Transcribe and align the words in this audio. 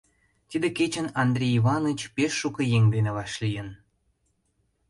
Тиде 0.49 0.67
кечын 0.77 1.07
Андрей 1.21 1.53
Иваныч 1.59 1.99
пеш 2.15 2.31
шуко 2.39 2.61
еҥ 2.77 2.83
дене 2.93 3.11
вашлийын. 3.17 3.69